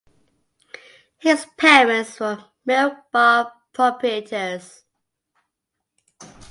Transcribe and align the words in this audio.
His 1.19 1.45
parents 1.57 2.19
were 2.19 2.43
milk-bar 2.65 3.53
proprietors. 3.71 4.83